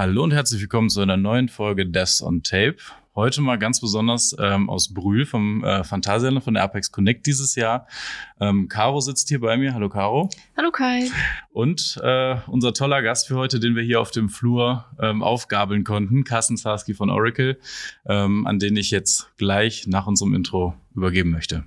[0.00, 2.76] Hallo und herzlich willkommen zu einer neuen Folge Deaths on Tape.
[3.14, 7.54] Heute mal ganz besonders ähm, aus Brühl vom äh, Phantasialand von der Apex Connect dieses
[7.54, 7.86] Jahr.
[8.40, 9.74] Ähm, Caro sitzt hier bei mir.
[9.74, 10.30] Hallo Caro.
[10.56, 11.10] Hallo Kai.
[11.50, 15.84] Und äh, unser toller Gast für heute, den wir hier auf dem Flur ähm, aufgabeln
[15.84, 17.58] konnten, Carsten Sarski von Oracle,
[18.06, 21.64] ähm, an den ich jetzt gleich nach unserem Intro übergeben möchte.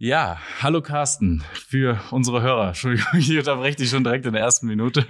[0.00, 2.68] Ja, hallo Carsten, für unsere Hörer.
[2.68, 5.04] Entschuldigung, ich unterbreche dich schon direkt in der ersten Minute.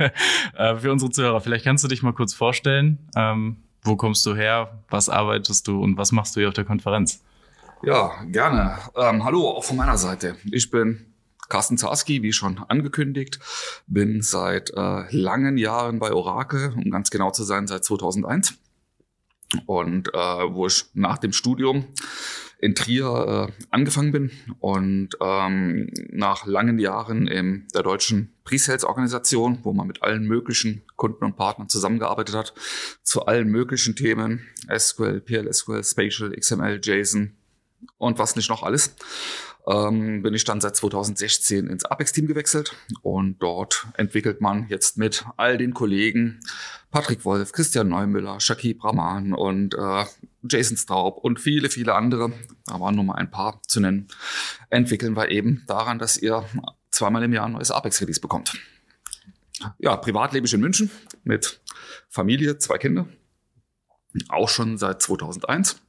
[0.54, 2.98] Äh, für unsere Zuhörer, vielleicht kannst du dich mal kurz vorstellen.
[3.14, 4.82] Ähm, wo kommst du her?
[4.88, 7.22] Was arbeitest du und was machst du hier auf der Konferenz?
[7.82, 8.78] Ja, gerne.
[8.96, 10.36] Ähm, hallo, auch von meiner Seite.
[10.50, 11.12] Ich bin
[11.50, 13.40] Carsten Zarski, wie schon angekündigt,
[13.86, 18.54] bin seit äh, langen Jahren bei Oracle, um ganz genau zu sein, seit 2001.
[19.66, 21.84] Und äh, wo ich nach dem Studium
[22.58, 29.72] in Trier äh, angefangen bin und ähm, nach langen Jahren in der deutschen Pre-Sales-Organisation, wo
[29.72, 32.54] man mit allen möglichen Kunden und Partnern zusammengearbeitet hat,
[33.02, 37.36] zu allen möglichen Themen, SQL, PLSQL, Spatial, XML, JSON
[37.96, 38.96] und was nicht noch alles,
[39.68, 45.26] ähm, bin ich dann seit 2016 ins Apex-Team gewechselt und dort entwickelt man jetzt mit
[45.36, 46.40] all den Kollegen
[46.90, 50.04] Patrick Wolf, Christian Neumüller, Shakib Rahman und äh,
[50.42, 52.32] Jason Straub und viele, viele andere,
[52.66, 54.08] da waren nur mal ein paar zu nennen,
[54.70, 56.44] entwickeln wir eben daran, dass ihr
[56.90, 58.54] zweimal im Jahr ein neues Apex-Release bekommt.
[59.78, 60.90] Ja, privat lebe ich in München
[61.24, 61.60] mit
[62.08, 63.06] Familie, zwei Kinder,
[64.28, 65.80] auch schon seit 2001.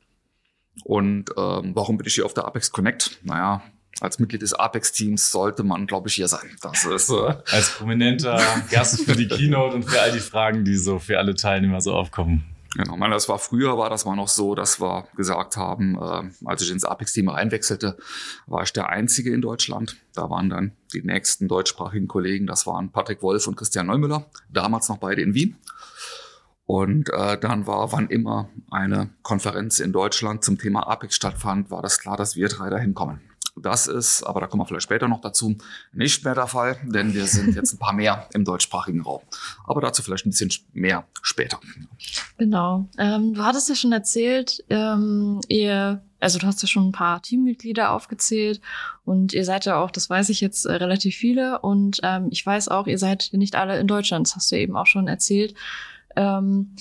[0.85, 3.19] Und ähm, warum bin ich hier auf der Apex Connect?
[3.23, 3.61] Naja,
[4.01, 6.55] als Mitglied des Apex-Teams sollte man, glaube ich, hier sein.
[6.61, 10.75] Das ist äh als prominenter Gast für die Keynote und für all die Fragen, die
[10.75, 12.45] so für alle Teilnehmer so aufkommen.
[12.75, 16.29] Genau, meine, das war früher, war das war noch so, dass wir gesagt haben, äh,
[16.45, 17.97] als ich ins Apex-Team reinwechselte,
[18.45, 19.97] war ich der Einzige in Deutschland.
[20.13, 24.87] Da waren dann die nächsten deutschsprachigen Kollegen, das waren Patrick Wolf und Christian Neumüller, damals
[24.87, 25.57] noch beide in Wien.
[26.65, 31.81] Und äh, dann war, wann immer eine Konferenz in Deutschland zum Thema Apex stattfand, war
[31.81, 33.21] das klar, dass wir drei da hinkommen.
[33.61, 35.57] Das ist, aber da kommen wir vielleicht später noch dazu,
[35.93, 39.21] nicht mehr der Fall, denn wir sind jetzt ein paar mehr im deutschsprachigen Raum.
[39.65, 41.59] Aber dazu vielleicht ein bisschen mehr später.
[42.37, 42.87] Genau.
[42.97, 47.21] Ähm, du hattest ja schon erzählt, ähm, ihr, also du hast ja schon ein paar
[47.21, 48.61] Teammitglieder aufgezählt
[49.05, 52.45] und ihr seid ja auch, das weiß ich jetzt, äh, relativ viele und ähm, ich
[52.45, 55.53] weiß auch, ihr seid nicht alle in Deutschland, das hast du eben auch schon erzählt.
[56.15, 56.75] Ähm,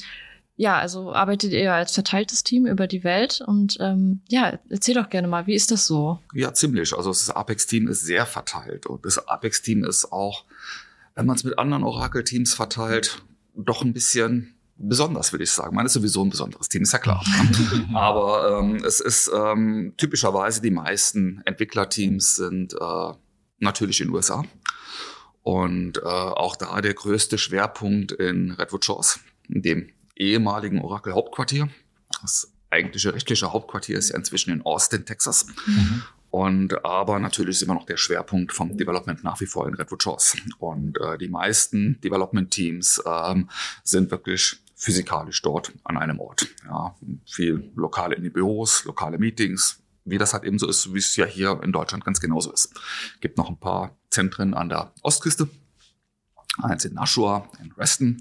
[0.59, 5.09] ja, also arbeitet ihr als verteiltes Team über die Welt und ähm, ja, erzähl doch
[5.09, 6.19] gerne mal, wie ist das so?
[6.35, 6.93] Ja, ziemlich.
[6.97, 10.45] Also das Apex-Team ist sehr verteilt und das Apex-Team ist auch,
[11.15, 13.23] wenn man es mit anderen Oracle-Teams verteilt,
[13.55, 15.77] doch ein bisschen besonders, würde ich sagen.
[15.77, 17.25] Man ist sowieso ein besonderes Team, ist ja klar.
[17.95, 23.13] Aber ähm, es ist ähm, typischerweise die meisten Entwicklerteams sind äh,
[23.61, 24.45] natürlich in den USA.
[25.43, 31.69] Und äh, auch da der größte Schwerpunkt in Redwood Shores, in dem ehemaligen Oracle-Hauptquartier.
[32.21, 35.47] Das eigentliche rechtliche Hauptquartier ist ja inzwischen in Austin, Texas.
[35.67, 36.03] Mhm.
[36.31, 40.03] Und aber natürlich ist immer noch der Schwerpunkt vom Development nach wie vor in Redwood
[40.03, 40.37] Shores.
[40.59, 43.49] Und äh, die meisten Development Teams ähm,
[43.83, 46.47] sind wirklich physikalisch dort an einem Ort.
[46.65, 46.95] Ja,
[47.27, 51.17] viel lokale in die Büros, lokale Meetings, wie das halt eben so ist, wie es
[51.17, 52.75] ja hier in Deutschland ganz genauso ist.
[53.21, 55.49] Gibt noch ein paar Zentren an der Ostküste,
[56.63, 58.21] eins in Nashua, in Reston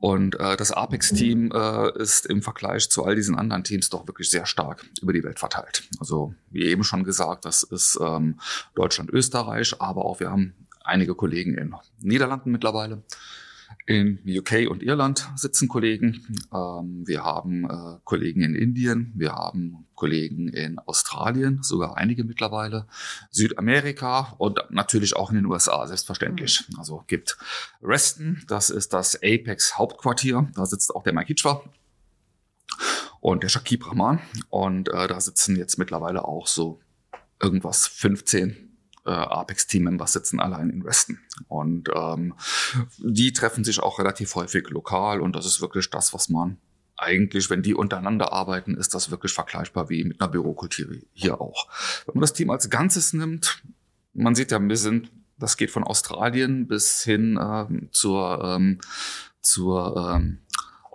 [0.00, 4.30] und äh, das Apex-Team äh, ist im Vergleich zu all diesen anderen Teams doch wirklich
[4.30, 5.82] sehr stark über die Welt verteilt.
[5.98, 8.38] Also wie eben schon gesagt, das ist ähm,
[8.74, 10.54] Deutschland, Österreich, aber auch wir haben
[10.84, 13.02] einige Kollegen in Niederlanden mittlerweile.
[13.86, 16.38] In UK und Irland sitzen Kollegen.
[16.52, 22.86] Ähm, wir haben äh, Kollegen in Indien, wir haben Kollegen in Australien, sogar einige mittlerweile,
[23.30, 26.64] Südamerika und natürlich auch in den USA, selbstverständlich.
[26.68, 26.78] Mhm.
[26.78, 27.38] Also gibt
[27.82, 31.62] Reston, das ist das Apex Hauptquartier, da sitzt auch der Mike Hitchwa
[33.20, 34.20] und der Shakib Rahman
[34.50, 36.78] und äh, da sitzen jetzt mittlerweile auch so
[37.40, 38.67] irgendwas 15
[39.08, 41.18] äh, Apex-Team-Members sitzen allein in Westen.
[41.48, 42.34] Und ähm,
[42.98, 46.58] die treffen sich auch relativ häufig lokal und das ist wirklich das, was man
[46.98, 51.68] eigentlich, wenn die untereinander arbeiten, ist das wirklich vergleichbar wie mit einer Bürokultur hier auch.
[52.06, 53.62] Wenn man das Team als Ganzes nimmt,
[54.14, 58.80] man sieht ja, wir sind, das geht von Australien bis hin ähm, zur, ähm,
[59.40, 60.38] zur ähm,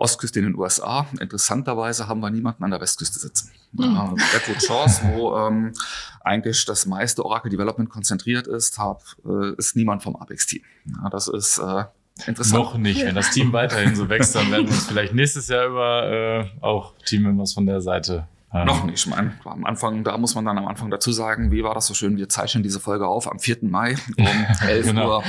[0.04, 1.06] Ostküste in den USA.
[1.18, 3.50] Interessanterweise haben wir niemanden an der Westküste sitzen.
[3.78, 5.72] Also Redwood Shores, wo ähm,
[6.20, 10.62] eigentlich das meiste Oracle Development konzentriert ist, hab, äh, ist niemand vom Apex-Team.
[10.84, 11.84] Ja, das ist äh,
[12.26, 12.62] interessant.
[12.62, 13.04] Noch nicht.
[13.04, 16.46] Wenn das Team weiterhin so wächst, dann werden wir uns vielleicht nächstes Jahr über äh,
[16.60, 18.66] auch Teammembers von der Seite ähm.
[18.66, 19.04] Noch nicht.
[19.04, 21.86] Ich meine, am Anfang, da muss man dann am Anfang dazu sagen, wie war das
[21.86, 22.16] so schön?
[22.16, 23.58] Wir zeichnen diese Folge auf am 4.
[23.62, 24.26] Mai um
[24.68, 25.16] 11 genau.
[25.18, 25.24] Uhr,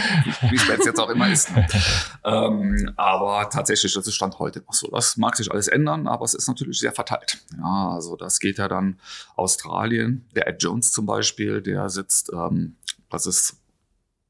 [0.51, 1.50] wie spät es jetzt auch immer ist.
[2.24, 4.89] ähm, aber tatsächlich, das ist Stand heute noch so.
[4.92, 7.39] Das mag sich alles ändern, aber es ist natürlich sehr verteilt.
[7.57, 9.00] Ja, also das geht ja dann
[9.36, 10.27] Australien.
[10.36, 12.75] Der Ed Jones zum Beispiel, der sitzt, ähm,
[13.10, 13.57] das ist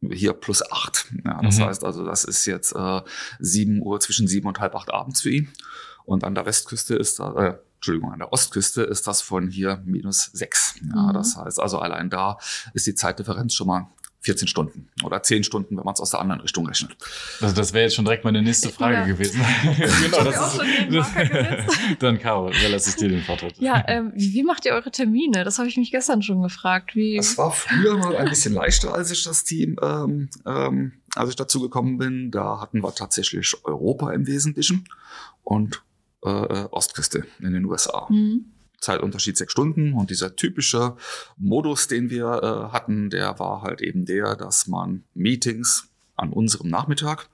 [0.09, 1.11] hier plus acht.
[1.25, 1.65] Ja, das mhm.
[1.65, 3.01] heißt also, das ist jetzt äh,
[3.39, 5.49] sieben Uhr, zwischen sieben und halb acht abends für ihn.
[6.05, 10.31] Und an der Westküste ist äh, Entschuldigung, an der Ostküste ist das von hier minus
[10.33, 10.75] sechs.
[10.81, 11.13] Ja, mhm.
[11.13, 12.37] Das heißt also, allein da
[12.73, 13.87] ist die Zeitdifferenz schon mal
[14.25, 16.97] 14 Stunden oder 10 Stunden, wenn man es aus der anderen Richtung rechnet.
[17.41, 19.05] Also das wäre jetzt schon direkt meine nächste Frage ja.
[19.05, 19.39] gewesen.
[20.03, 23.59] genau, das ist, dann Caro, überlasse ich dir den Vortritt.
[23.59, 25.43] Ja, ähm, wie, wie, macht ihr eure Termine?
[25.43, 26.95] Das habe ich mich gestern schon gefragt.
[26.95, 31.29] Wie das war früher mal ein bisschen leichter, als ich das Team, ähm, ähm, als
[31.29, 32.31] ich dazu gekommen bin.
[32.31, 34.89] Da hatten wir tatsächlich Europa im Wesentlichen
[35.43, 35.83] und
[36.25, 38.07] äh, äh, Ostküste in den USA.
[38.09, 38.45] Mhm.
[38.79, 40.95] Zeitunterschied sechs Stunden und dieser typische
[41.37, 46.69] Modus, den wir äh, hatten, der war halt eben der, dass man Meetings an unserem
[46.69, 47.29] Nachmittag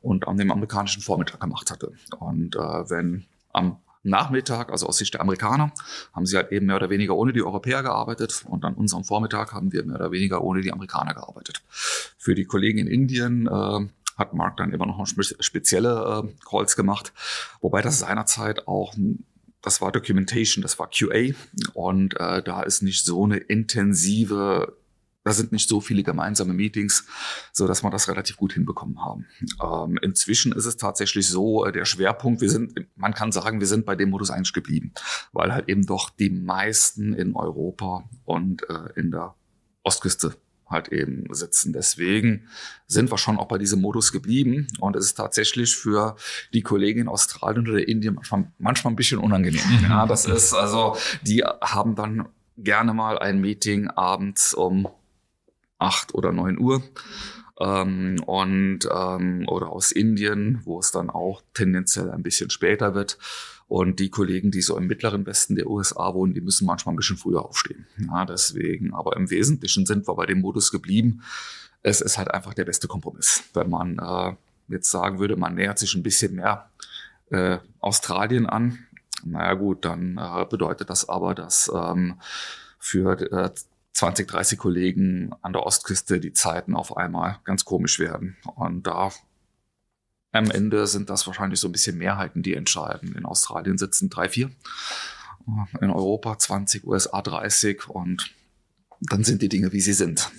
[0.00, 1.92] und an dem amerikanischen Vormittag gemacht hatte.
[2.18, 5.72] Und äh, wenn am Nachmittag, also aus Sicht der Amerikaner,
[6.12, 9.52] haben sie halt eben mehr oder weniger ohne die Europäer gearbeitet und an unserem Vormittag
[9.52, 11.62] haben wir mehr oder weniger ohne die Amerikaner gearbeitet.
[11.68, 17.12] Für die Kollegen in Indien äh, hat Mark dann immer noch spezielle äh, Calls gemacht,
[17.60, 18.94] wobei das seinerzeit auch
[19.62, 21.34] das war Documentation, das war QA
[21.72, 24.76] und äh, da ist nicht so eine intensive
[25.24, 27.06] da sind nicht so viele gemeinsame Meetings,
[27.50, 29.26] so dass wir das relativ gut hinbekommen haben.
[29.62, 33.66] Ähm, inzwischen ist es tatsächlich so, äh, der Schwerpunkt, wir sind, man kann sagen, wir
[33.66, 34.92] sind bei dem Modus eigentlich geblieben,
[35.32, 39.34] weil halt eben doch die meisten in Europa und äh, in der
[39.82, 40.36] Ostküste
[40.74, 41.72] halt eben sitzen.
[41.72, 42.48] Deswegen
[42.86, 44.66] sind wir schon auch bei diesem Modus geblieben.
[44.80, 46.16] Und es ist tatsächlich für
[46.52, 49.62] die Kollegen in Australien oder Indien manchmal, manchmal ein bisschen unangenehm.
[49.88, 52.28] Ja, das ist also, die haben dann
[52.58, 54.88] gerne mal ein Meeting abends um
[55.78, 56.82] acht oder neun Uhr.
[57.64, 63.18] Ähm, und ähm, oder aus Indien, wo es dann auch tendenziell ein bisschen später wird.
[63.66, 66.96] Und die Kollegen, die so im mittleren Westen der USA wohnen, die müssen manchmal ein
[66.96, 67.86] bisschen früher aufstehen.
[67.96, 71.22] Ja, deswegen, aber im Wesentlichen sind wir bei dem Modus geblieben.
[71.82, 73.44] Es ist halt einfach der beste Kompromiss.
[73.54, 74.34] Wenn man äh,
[74.68, 76.70] jetzt sagen würde, man nähert sich ein bisschen mehr
[77.30, 78.78] äh, Australien an,
[79.24, 82.20] naja gut, dann äh, bedeutet das aber, dass ähm,
[82.78, 83.50] für äh,
[83.94, 88.36] 20, 30 Kollegen an der Ostküste die Zeiten auf einmal ganz komisch werden.
[88.56, 89.10] Und da
[90.32, 93.14] am Ende sind das wahrscheinlich so ein bisschen Mehrheiten, die entscheiden.
[93.14, 94.50] In Australien sitzen drei, vier,
[95.80, 98.34] in Europa 20, USA 30 und
[99.00, 100.30] dann sind die Dinge, wie sie sind.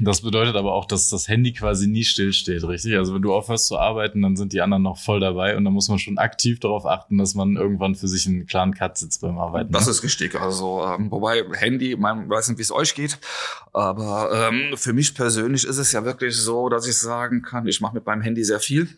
[0.00, 2.96] Das bedeutet aber auch, dass das Handy quasi nie stillsteht, richtig?
[2.96, 5.72] Also wenn du aufhörst zu arbeiten, dann sind die anderen noch voll dabei und dann
[5.72, 9.20] muss man schon aktiv darauf achten, dass man irgendwann für sich einen klaren Cut sitzt
[9.20, 9.72] beim Arbeiten.
[9.72, 9.92] Das ne?
[9.92, 10.34] ist richtig.
[10.34, 13.18] Also ähm, wobei Handy, man weiß nicht, wie es euch geht,
[13.72, 17.80] aber ähm, für mich persönlich ist es ja wirklich so, dass ich sagen kann, ich
[17.80, 18.88] mache mit meinem Handy sehr viel,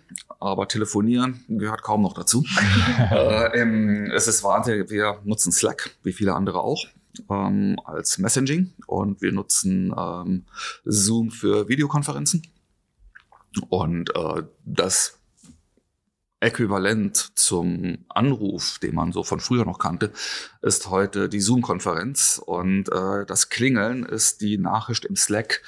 [0.40, 2.44] aber telefonieren gehört kaum noch dazu.
[3.10, 6.86] äh, ähm, es ist Wahnsinn, wir nutzen Slack, wie viele andere auch
[7.30, 10.44] ähm, als Messaging und wir nutzen ähm,
[10.84, 12.42] Zoom für Videokonferenzen.
[13.68, 15.18] Und äh, das
[16.40, 20.12] Äquivalent zum Anruf, den man so von früher noch kannte,
[20.60, 25.62] ist heute die Zoom-Konferenz und äh, das Klingeln ist die Nachricht im Slack,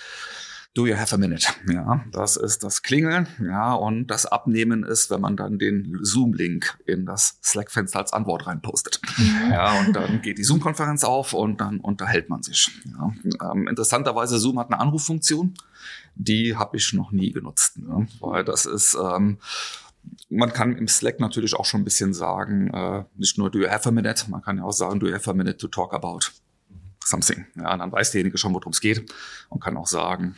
[0.79, 1.45] Do you have a minute?
[1.69, 3.27] Ja, das ist das Klingeln.
[3.43, 8.47] Ja, und das Abnehmen ist, wenn man dann den Zoom-Link in das Slack-Fenster als Antwort
[8.47, 9.01] reinpostet.
[9.17, 9.51] Mhm.
[9.51, 12.71] Ja, und dann geht die Zoom-Konferenz auf und dann unterhält man sich.
[12.85, 13.51] Ja.
[13.51, 15.55] Ähm, interessanterweise, Zoom hat eine Anruffunktion.
[16.15, 18.07] Die habe ich noch nie genutzt, ne?
[18.21, 19.39] weil das ist, ähm,
[20.31, 23.69] man kann im Slack natürlich auch schon ein bisschen sagen, äh, nicht nur do you
[23.69, 25.93] have a minute, man kann ja auch sagen, do you have a minute to talk
[25.93, 26.21] about
[27.09, 27.47] something.
[27.57, 29.13] Ja, dann weiß derjenige schon, worum es geht
[29.49, 30.37] und kann auch sagen,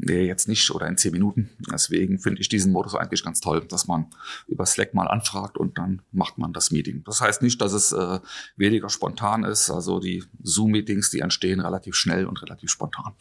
[0.00, 1.50] Nee, jetzt nicht oder in zehn Minuten.
[1.72, 4.06] Deswegen finde ich diesen Modus eigentlich ganz toll, dass man
[4.46, 7.02] über Slack mal anfragt und dann macht man das Meeting.
[7.04, 8.20] Das heißt nicht, dass es äh,
[8.56, 9.70] weniger spontan ist.
[9.70, 13.14] Also die Zoom-Meetings, die entstehen relativ schnell und relativ spontan.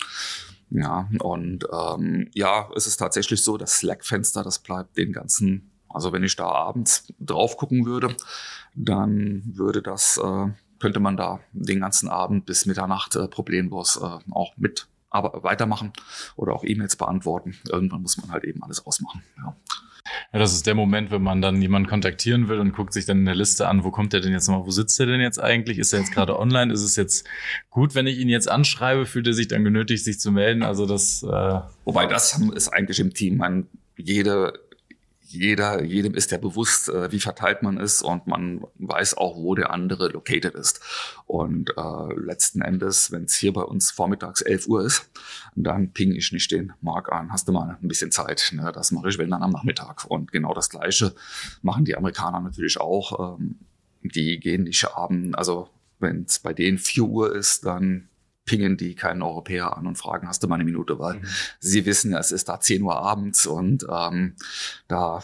[0.69, 6.13] Ja, und ähm, ja, es ist tatsächlich so, das Slack-Fenster, das bleibt den ganzen, also
[6.13, 8.15] wenn ich da abends drauf gucken würde,
[8.75, 14.19] dann würde das, äh, könnte man da den ganzen Abend bis Mitternacht äh, problemlos äh,
[14.31, 15.93] auch mit aber weitermachen
[16.35, 17.55] oder auch E-Mails beantworten.
[17.69, 19.23] Irgendwann muss man halt eben alles ausmachen.
[19.37, 19.55] Ja.
[20.33, 23.19] Ja, das ist der Moment, wenn man dann jemanden kontaktieren will und guckt sich dann
[23.19, 25.39] in der Liste an, wo kommt der denn jetzt nochmal, wo sitzt der denn jetzt
[25.39, 25.79] eigentlich?
[25.79, 26.71] Ist er jetzt gerade online?
[26.71, 27.27] Ist es jetzt
[27.69, 29.05] gut, wenn ich ihn jetzt anschreibe?
[29.05, 30.63] Fühlt er sich dann genötigt, sich zu melden?
[30.63, 31.23] Also das.
[31.23, 33.37] Äh Wobei das ist eigentlich im Team.
[33.37, 34.53] Man, jede
[35.27, 39.55] jeder, jedem ist ja bewusst, äh, wie verteilt man ist und man weiß auch, wo
[39.55, 40.79] der andere located ist.
[41.25, 45.09] Und äh, letzten Endes, wenn es hier bei uns vormittags 11 Uhr ist,
[45.55, 47.31] dann ping ich nicht den Mark an.
[47.31, 48.53] Hast du mal ein bisschen Zeit?
[48.53, 48.71] Ne?
[48.73, 50.05] Das mache ich, wenn dann am Nachmittag.
[50.05, 51.13] Und genau das Gleiche
[51.61, 53.37] machen die Amerikaner natürlich auch.
[53.37, 53.55] Ähm,
[54.03, 55.69] die gehen nicht abends, also
[55.99, 58.07] wenn es bei denen 4 Uhr ist, dann
[58.47, 61.27] pingen die keinen Europäer an und fragen, hast du mal eine Minute, weil mhm.
[61.59, 64.35] sie wissen, es ist da 10 Uhr abends und ähm,
[64.87, 65.21] da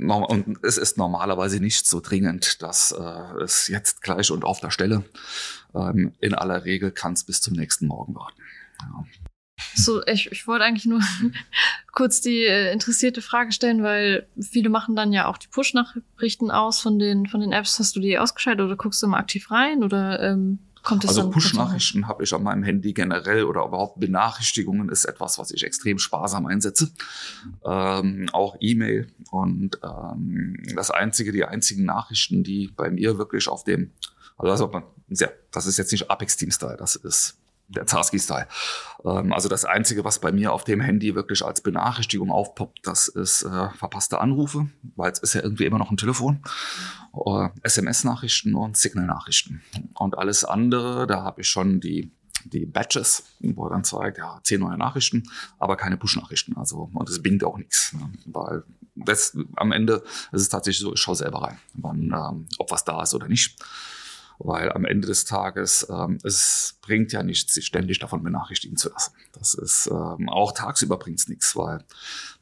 [0.00, 4.70] und es ist normalerweise nicht so dringend, dass äh, es jetzt gleich und auf der
[4.70, 5.04] Stelle.
[5.74, 8.40] Ähm, in aller Regel kann es bis zum nächsten Morgen warten.
[8.80, 9.04] Ja.
[9.74, 11.00] So, ich, ich wollte eigentlich nur
[11.92, 16.80] kurz die äh, interessierte Frage stellen, weil viele machen dann ja auch die Push-Nachrichten aus
[16.80, 17.78] von den, von den Apps.
[17.78, 22.24] Hast du die ausgeschaltet oder guckst du mal aktiv rein oder ähm, also Push-Nachrichten habe
[22.24, 26.90] ich an meinem Handy generell oder überhaupt Benachrichtigungen ist etwas, was ich extrem sparsam einsetze.
[27.64, 33.64] Ähm, auch E-Mail und ähm, das einzige, die einzigen Nachrichten, die bei mir wirklich auf
[33.64, 33.92] dem,
[34.36, 34.70] also
[35.50, 38.46] das ist jetzt nicht Apex Team Style, das ist der Zarski-Style.
[39.04, 43.08] Ähm, also das Einzige, was bei mir auf dem Handy wirklich als Benachrichtigung aufpoppt, das
[43.08, 46.97] ist äh, verpasste Anrufe, weil es ist ja irgendwie immer noch ein Telefon, äh,
[47.62, 49.62] SMS-Nachrichten und Signal-Nachrichten.
[49.94, 52.10] Und alles andere, da habe ich schon die
[52.44, 55.24] die Badges, wo er dann zeigt, ja, zehn neue Nachrichten,
[55.58, 56.56] aber keine Push-Nachrichten.
[56.56, 57.92] Also, und es bingt auch nichts.
[57.92, 58.10] Ne?
[58.26, 62.70] Weil das, am Ende ist es tatsächlich so, ich schaue selber rein, wann, ähm, ob
[62.70, 63.58] was da ist oder nicht
[64.38, 68.90] weil am Ende des Tages ähm, es bringt ja nichts, sich ständig davon benachrichtigen zu
[68.90, 69.12] lassen.
[69.32, 71.84] Das ist ähm, auch tagsüber bringt es nichts, weil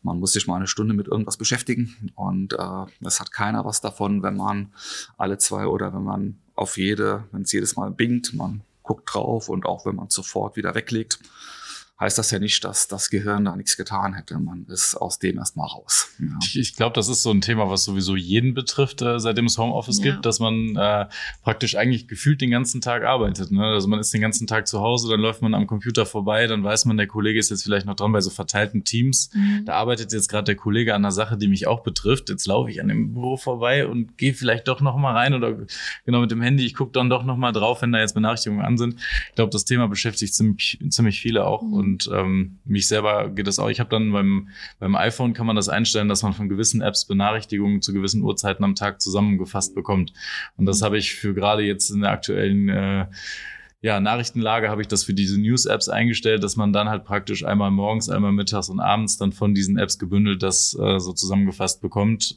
[0.02, 3.80] man muss sich mal eine Stunde mit irgendwas beschäftigen und äh, es hat keiner was
[3.80, 4.72] davon, wenn man
[5.16, 9.48] alle zwei oder wenn man auf jede, wenn es jedes Mal bingt, man guckt drauf
[9.48, 11.18] und auch wenn man sofort wieder weglegt
[11.98, 14.38] heißt das ja nicht, dass das Gehirn da nichts getan hätte.
[14.38, 16.10] Man ist aus dem erstmal raus.
[16.18, 16.26] Ja.
[16.42, 19.56] Ich, ich glaube, das ist so ein Thema, was sowieso jeden betrifft, äh, seitdem es
[19.56, 20.12] Homeoffice ja.
[20.12, 21.06] gibt, dass man äh,
[21.42, 23.50] praktisch eigentlich gefühlt den ganzen Tag arbeitet.
[23.50, 23.64] Ne?
[23.64, 26.62] Also man ist den ganzen Tag zu Hause, dann läuft man am Computer vorbei, dann
[26.62, 29.30] weiß man, der Kollege ist jetzt vielleicht noch dran bei so verteilten Teams.
[29.32, 29.64] Mhm.
[29.64, 32.28] Da arbeitet jetzt gerade der Kollege an einer Sache, die mich auch betrifft.
[32.28, 35.56] Jetzt laufe ich an dem Büro vorbei und gehe vielleicht doch noch mal rein oder
[36.04, 36.66] genau mit dem Handy.
[36.66, 39.00] Ich gucke dann doch noch mal drauf, wenn da jetzt Benachrichtigungen an sind.
[39.30, 41.62] Ich glaube, das Thema beschäftigt ziemlich, ziemlich viele auch.
[41.62, 41.85] Mhm.
[41.86, 43.70] Und ähm, mich selber geht das auch.
[43.70, 44.48] Ich habe dann beim,
[44.80, 48.64] beim iPhone kann man das einstellen, dass man von gewissen Apps Benachrichtigungen zu gewissen Uhrzeiten
[48.64, 50.12] am Tag zusammengefasst bekommt.
[50.56, 53.06] Und das habe ich für gerade jetzt in der aktuellen äh,
[53.86, 57.70] ja, Nachrichtenlage habe ich das für diese News-Apps eingestellt, dass man dann halt praktisch einmal
[57.70, 62.36] morgens, einmal mittags und abends dann von diesen Apps gebündelt das äh, so zusammengefasst bekommt.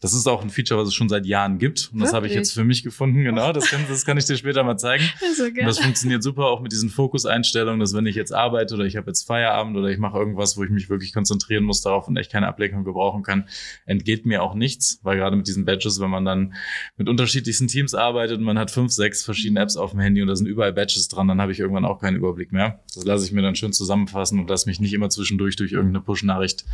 [0.00, 1.88] Das ist auch ein Feature, was es schon seit Jahren gibt.
[1.94, 3.24] Und das habe ich jetzt für mich gefunden.
[3.24, 5.04] Genau, das kann, das kann ich dir später mal zeigen.
[5.40, 8.98] Und das funktioniert super auch mit diesen Fokuseinstellungen, dass wenn ich jetzt arbeite oder ich
[8.98, 12.16] habe jetzt Feierabend oder ich mache irgendwas, wo ich mich wirklich konzentrieren muss darauf und
[12.18, 13.48] echt keine Ablenkung gebrauchen kann,
[13.86, 16.52] entgeht mir auch nichts, weil gerade mit diesen Badges, wenn man dann
[16.98, 20.28] mit unterschiedlichsten Teams arbeitet und man hat fünf, sechs verschiedene Apps auf dem Handy und
[20.28, 22.80] da sind überall Badges Badges dran, dann habe ich irgendwann auch keinen Überblick mehr.
[22.94, 26.02] Das lasse ich mir dann schön zusammenfassen und lasse mich nicht immer zwischendurch durch irgendeine
[26.02, 26.64] Push-Nachricht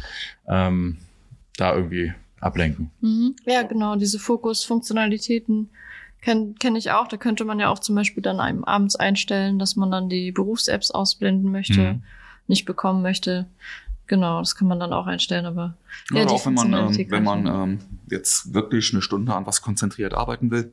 [0.48, 0.98] ähm,
[1.56, 2.90] da irgendwie ablenken.
[3.00, 3.36] Mhm.
[3.44, 5.70] Ja, genau, diese Fokus-Funktionalitäten
[6.20, 7.08] kenne kenn ich auch.
[7.08, 10.32] Da könnte man ja auch zum Beispiel dann einem abends einstellen, dass man dann die
[10.32, 12.02] Berufs-Apps ausblenden möchte, mhm.
[12.46, 13.46] nicht bekommen möchte.
[14.06, 15.76] Genau, das kann man dann auch einstellen, aber
[16.12, 19.62] ja, ja auch wenn man, ähm, wenn man ähm, jetzt wirklich eine Stunde an was
[19.62, 20.72] konzentriert arbeiten will,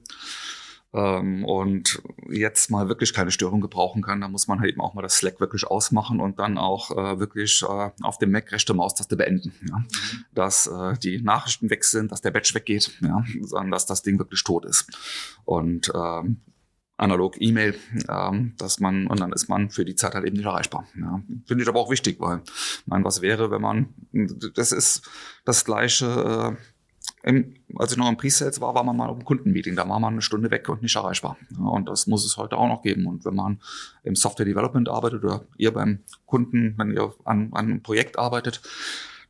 [0.94, 4.94] ähm, und jetzt mal wirklich keine Störung gebrauchen kann, dann muss man halt eben auch
[4.94, 8.74] mal das Slack wirklich ausmachen und dann auch äh, wirklich äh, auf dem Mac rechte
[8.74, 9.54] Maustaste beenden.
[9.68, 9.84] Ja?
[10.34, 13.24] Dass äh, die Nachrichten weg sind, dass der Batch weggeht, ja?
[13.42, 14.88] sondern dass das Ding wirklich tot ist.
[15.46, 16.42] Und ähm,
[16.98, 17.76] analog E-Mail,
[18.08, 20.88] ähm, dass man, und dann ist man für die Zeit halt eben nicht erreichbar.
[21.00, 21.22] Ja.
[21.46, 23.94] Finde ich aber auch wichtig, weil, ich meine, was wäre, wenn man,
[24.56, 25.10] das ist
[25.44, 26.73] das gleiche, äh,
[27.24, 29.76] im, als ich noch im Pre-Sales war, war man mal auf einem Kundenmeeting.
[29.76, 31.38] Da war man eine Stunde weg und nicht erreichbar.
[31.52, 33.06] Ja, und das muss es heute auch noch geben.
[33.08, 33.62] Und wenn man
[34.04, 38.62] im Software Development arbeitet oder ihr beim Kunden, wenn ihr an, an einem Projekt arbeitet,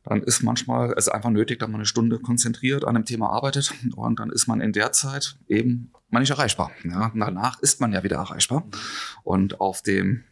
[0.02, 3.72] dann ist manchmal es einfach nötig, dass man eine Stunde konzentriert an einem Thema arbeitet
[3.96, 6.72] und dann ist man in der Zeit eben mal nicht erreichbar.
[6.84, 8.64] Ja, danach ist man ja wieder erreichbar.
[9.22, 10.24] Und auf dem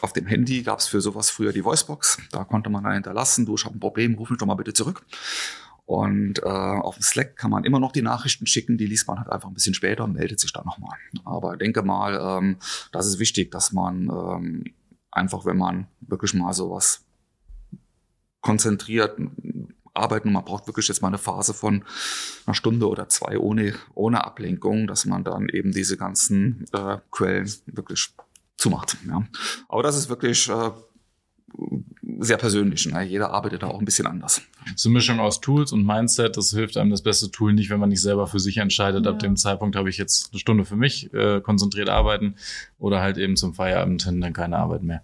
[0.00, 2.18] auf dem Handy gab es für sowas früher die Voicebox.
[2.32, 4.72] Da konnte man dann hinterlassen, du, ich habe ein Problem, ruf mich doch mal bitte
[4.72, 5.04] zurück.
[5.84, 9.18] Und äh, auf dem Slack kann man immer noch die Nachrichten schicken, die liest man
[9.18, 10.96] halt einfach ein bisschen später und meldet sich dann nochmal.
[11.24, 12.56] Aber denke mal, ähm,
[12.92, 14.64] das ist wichtig, dass man ähm,
[15.10, 17.04] einfach, wenn man wirklich mal sowas
[18.40, 19.18] konzentriert
[19.94, 21.84] arbeiten und man braucht wirklich jetzt mal eine Phase von
[22.46, 27.50] einer Stunde oder zwei ohne, ohne Ablenkung, dass man dann eben diese ganzen äh, Quellen
[27.66, 28.14] wirklich
[28.56, 28.96] zumacht.
[29.06, 29.26] Ja.
[29.68, 30.70] Aber das ist wirklich äh,
[32.20, 32.86] sehr persönlich.
[32.86, 33.02] Ne?
[33.02, 34.40] Jeder arbeitet da auch ein bisschen anders.
[34.76, 37.80] So eine Mischung aus Tools und Mindset, das hilft einem das beste Tool nicht, wenn
[37.80, 39.04] man nicht selber für sich entscheidet.
[39.04, 39.12] Ja.
[39.12, 42.36] Ab dem Zeitpunkt habe ich jetzt eine Stunde für mich äh, konzentriert arbeiten
[42.78, 45.02] oder halt eben zum Feierabend hin dann keine Arbeit mehr.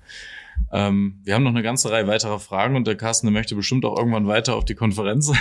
[0.70, 3.84] Ähm, wir haben noch eine ganze Reihe weiterer Fragen und der Carsten der möchte bestimmt
[3.84, 5.32] auch irgendwann weiter auf die Konferenz.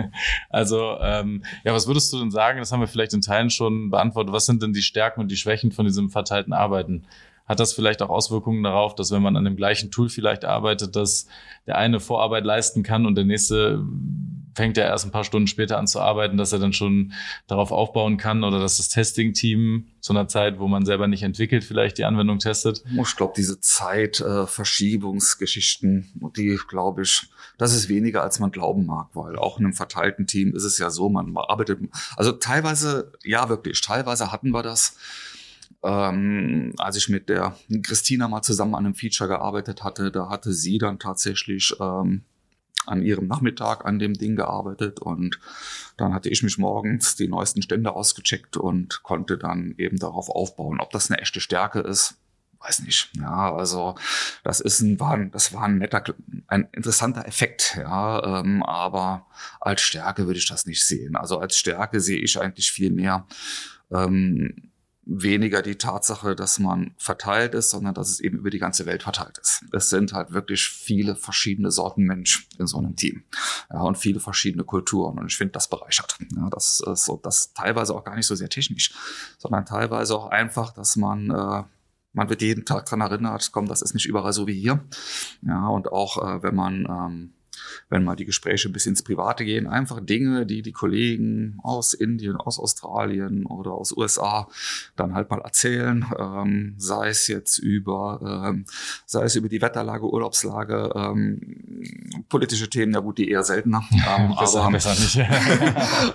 [0.50, 2.58] also ähm, ja, was würdest du denn sagen?
[2.58, 4.32] Das haben wir vielleicht in Teilen schon beantwortet.
[4.32, 7.04] Was sind denn die Stärken und die Schwächen von diesem verteilten Arbeiten?
[7.52, 10.96] Hat das vielleicht auch Auswirkungen darauf, dass wenn man an dem gleichen Tool vielleicht arbeitet,
[10.96, 11.26] dass
[11.66, 13.84] der eine Vorarbeit leisten kann und der nächste
[14.54, 17.12] fängt ja erst ein paar Stunden später an zu arbeiten, dass er dann schon
[17.46, 21.62] darauf aufbauen kann oder dass das Testing-Team zu einer Zeit, wo man selber nicht entwickelt,
[21.64, 22.82] vielleicht die Anwendung testet?
[22.90, 27.28] Ich glaube, diese Zeitverschiebungsgeschichten, äh, die glaube ich,
[27.58, 30.78] das ist weniger, als man glauben mag, weil auch in einem verteilten Team ist es
[30.78, 31.80] ja so, man arbeitet,
[32.16, 34.96] also teilweise, ja wirklich, teilweise hatten wir das,
[35.82, 40.52] ähm, als ich mit der Christina mal zusammen an einem Feature gearbeitet hatte, da hatte
[40.52, 42.22] sie dann tatsächlich ähm,
[42.86, 45.38] an ihrem Nachmittag an dem Ding gearbeitet und
[45.96, 50.80] dann hatte ich mich morgens die neuesten Stände ausgecheckt und konnte dann eben darauf aufbauen.
[50.80, 52.16] Ob das eine echte Stärke ist,
[52.60, 53.10] weiß nicht.
[53.16, 53.96] Ja, also
[54.44, 56.02] das ist ein, war ein, das war ein netter,
[56.46, 59.26] ein interessanter Effekt, ja, ähm, aber
[59.60, 61.16] als Stärke würde ich das nicht sehen.
[61.16, 63.26] Also als Stärke sehe ich eigentlich viel mehr
[63.90, 64.71] ähm,
[65.04, 69.02] weniger die Tatsache, dass man verteilt ist, sondern dass es eben über die ganze Welt
[69.02, 69.64] verteilt ist.
[69.72, 73.24] Es sind halt wirklich viele verschiedene Sorten Mensch in so einem Team.
[73.70, 75.18] Ja, und viele verschiedene Kulturen.
[75.18, 76.16] Und ich finde, das bereichert.
[76.36, 78.92] Ja, das ist so, das teilweise auch gar nicht so sehr technisch,
[79.38, 81.64] sondern teilweise auch einfach, dass man, äh,
[82.12, 84.84] man wird jeden Tag dran erinnert, komm, das ist nicht überall so wie hier.
[85.42, 87.32] Ja, und auch, äh, wenn man, ähm,
[87.88, 92.36] wenn mal die Gespräche bis ins Private gehen, einfach Dinge, die die Kollegen aus Indien,
[92.36, 94.48] aus Australien oder aus USA
[94.96, 98.64] dann halt mal erzählen, ähm, sei es jetzt über, ähm,
[99.06, 103.82] sei es über die Wetterlage, Urlaubslage, ähm, politische Themen, ja gut, die eher seltener.
[104.12, 105.16] Ähm, besser, aber, besser nicht.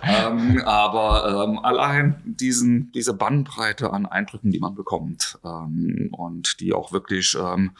[0.04, 6.74] ähm, aber ähm, allein diesen, diese Bandbreite an Eindrücken, die man bekommt ähm, und die
[6.74, 7.72] auch wirklich, ähm,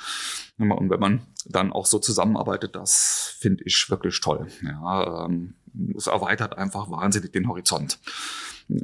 [0.58, 4.48] und wenn man dann auch so zusammenarbeitet, das finde ich wirklich toll.
[4.62, 5.56] Ja, ähm,
[5.96, 8.00] es erweitert einfach wahnsinnig den Horizont.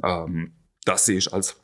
[0.02, 0.52] Ähm,
[0.84, 1.56] das sehe ich als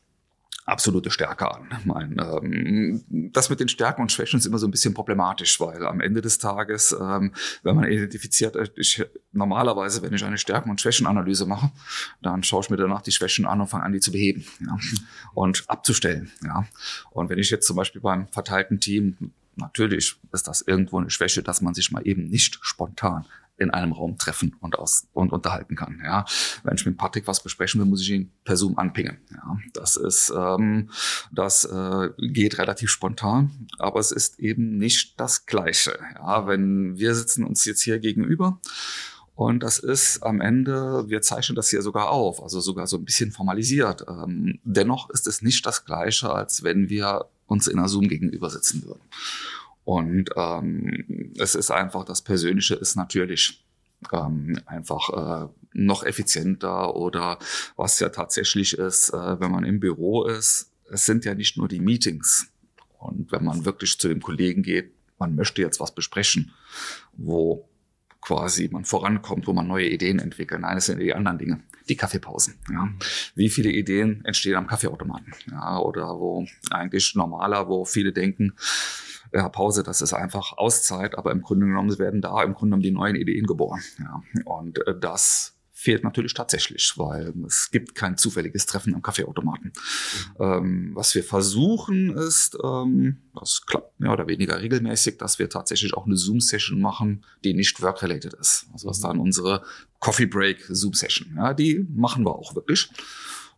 [0.67, 1.69] absolute Stärke an.
[1.85, 5.87] Mein, ähm, das mit den Stärken und Schwächen ist immer so ein bisschen problematisch, weil
[5.87, 7.33] am Ende des Tages, ähm,
[7.63, 11.71] wenn man identifiziert, äh, ich, normalerweise, wenn ich eine Stärken- und Schwächenanalyse mache,
[12.23, 14.77] dann schaue ich mir danach die Schwächen an und fange an, die zu beheben ja,
[15.35, 16.31] und abzustellen.
[16.45, 16.67] Ja.
[17.11, 21.43] Und wenn ich jetzt zum Beispiel beim verteilten Team natürlich ist das irgendwo eine Schwäche,
[21.43, 23.25] dass man sich mal eben nicht spontan
[23.61, 26.01] in einem Raum treffen und aus und unterhalten kann.
[26.03, 26.25] Ja,
[26.65, 29.19] wenn ich mit Patrick was besprechen will, muss ich ihn per Zoom anpingen.
[29.31, 30.91] Ja, das ist ähm,
[31.31, 35.99] das äh, geht relativ spontan, aber es ist eben nicht das Gleiche.
[36.15, 38.59] Ja, wenn wir sitzen uns jetzt hier gegenüber
[39.35, 43.05] und das ist am Ende, wir zeichnen das hier sogar auf, also sogar so ein
[43.05, 44.05] bisschen formalisiert.
[44.09, 48.49] Ähm, dennoch ist es nicht das Gleiche, als wenn wir uns in einer Zoom gegenüber
[48.49, 49.03] sitzen würden.
[49.85, 53.65] Und ähm, es ist einfach, das Persönliche ist natürlich
[54.13, 57.39] ähm, einfach äh, noch effizienter oder
[57.77, 61.69] was ja tatsächlich ist, äh, wenn man im Büro ist, es sind ja nicht nur
[61.69, 62.49] die Meetings.
[62.99, 66.53] Und wenn man wirklich zu dem Kollegen geht, man möchte jetzt was besprechen,
[67.15, 67.69] wo
[68.21, 70.61] quasi man vorankommt, wo man neue Ideen entwickelt.
[70.61, 71.61] Nein, es sind die anderen Dinge.
[71.91, 72.55] Die Kaffeepausen.
[72.71, 72.89] Ja.
[73.35, 75.35] Wie viele Ideen entstehen am Kaffeeautomaten?
[75.51, 78.55] Ja, oder wo eigentlich normaler, wo viele denken,
[79.33, 82.83] ja, Pause, das ist einfach Auszeit, aber im Grunde genommen werden da im Grunde genommen
[82.83, 83.81] die neuen Ideen geboren.
[83.99, 84.23] Ja.
[84.45, 89.73] Und äh, das fehlt natürlich tatsächlich, weil es gibt kein zufälliges Treffen am Kaffeeautomaten.
[90.39, 90.45] Mhm.
[90.45, 95.95] Ähm, was wir versuchen ist, ähm, das klappt mehr oder weniger regelmäßig, dass wir tatsächlich
[95.95, 98.67] auch eine Zoom-Session machen, die nicht work-related ist.
[98.75, 99.03] Also was mhm.
[99.05, 99.63] dann unsere
[100.01, 101.35] Coffee Break Zoom-Session.
[101.37, 102.91] Ja, die machen wir auch wirklich.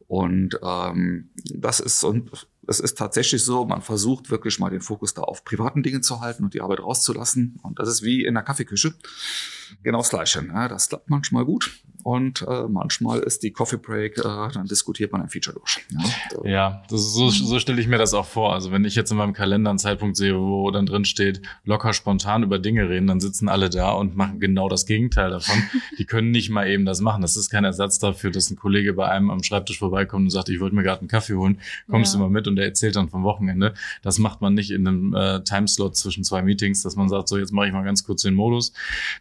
[0.06, 2.30] Und ähm, das ist und
[2.68, 6.20] es ist tatsächlich so, man versucht wirklich mal den Fokus da auf privaten Dingen zu
[6.20, 7.58] halten und die Arbeit rauszulassen.
[7.64, 8.94] Und das ist wie in der Kaffeeküche.
[9.82, 10.42] Genau das Gleiche.
[10.42, 10.68] Ne?
[10.68, 15.22] Das klappt manchmal gut und äh, manchmal ist die Coffee Break, äh, dann diskutiert man
[15.22, 15.80] ein Feature durch.
[16.44, 18.52] Ja, ja das so, so stelle ich mir das auch vor.
[18.52, 21.92] Also wenn ich jetzt in meinem Kalender einen Zeitpunkt sehe, wo dann drin steht, locker
[21.92, 25.62] spontan über Dinge reden, dann sitzen alle da und machen genau das Gegenteil davon.
[25.98, 27.22] Die können nicht mal eben das machen.
[27.22, 30.48] Das ist kein Ersatz dafür, dass ein Kollege bei einem am Schreibtisch vorbeikommt und sagt,
[30.48, 32.18] ich wollte mir gerade einen Kaffee holen, kommst ja.
[32.18, 33.74] du mal mit und der erzählt dann vom Wochenende.
[34.02, 37.38] Das macht man nicht in einem äh, Timeslot zwischen zwei Meetings, dass man sagt, so
[37.38, 38.72] jetzt mache ich mal ganz kurz den Modus.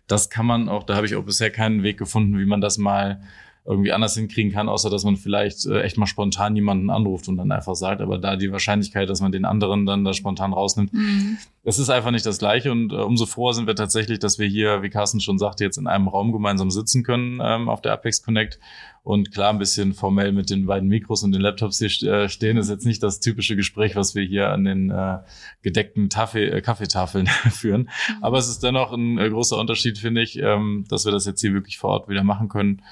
[0.08, 2.71] Das kann man auch, da habe ich auch bisher keinen Weg gefunden, wie man das
[2.78, 3.20] mal
[3.64, 7.38] irgendwie anders hinkriegen kann, außer dass man vielleicht äh, echt mal spontan jemanden anruft und
[7.38, 10.92] dann einfach sagt, aber da die Wahrscheinlichkeit, dass man den anderen dann da spontan rausnimmt,
[10.94, 11.38] mhm.
[11.64, 12.72] es ist einfach nicht das Gleiche.
[12.72, 15.78] Und äh, umso froher sind wir tatsächlich, dass wir hier, wie Carsten schon sagte, jetzt
[15.78, 18.60] in einem Raum gemeinsam sitzen können ähm, auf der Apex Connect.
[19.04, 22.58] Und klar ein bisschen formell mit den beiden Mikros und den Laptops hier äh, stehen,
[22.58, 25.18] ist jetzt nicht das typische Gespräch, was wir hier an den äh,
[25.64, 28.24] gedeckten Tafel, äh, Kaffeetafeln führen, mhm.
[28.24, 31.42] aber es ist dennoch ein äh, großer Unterschied, finde ich, ähm, dass wir das jetzt
[31.42, 32.84] hier wirklich vor Ort wieder machen können